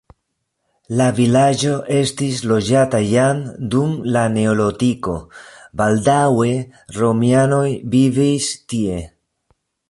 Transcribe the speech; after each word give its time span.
La 0.99 1.05
vilaĝo 1.17 1.73
estis 1.97 2.39
loĝata 2.51 3.01
jam 3.07 3.43
dum 3.75 3.91
la 4.15 4.23
neolitiko, 4.39 5.19
baldaŭe 5.83 6.49
romianoj 6.99 7.69
vivis 7.99 8.51
tie. 8.75 8.99